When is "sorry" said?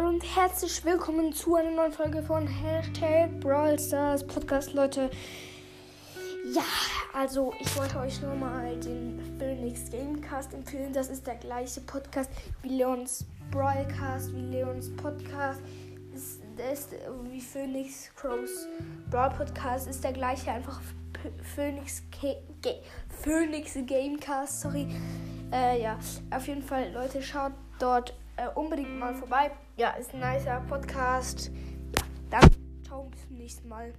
24.62-24.88